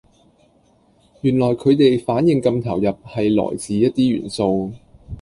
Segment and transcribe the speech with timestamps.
[1.21, 4.71] 原來佢地反應咁投入係來自一啲元素